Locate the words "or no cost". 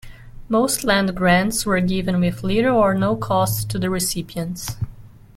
2.75-3.69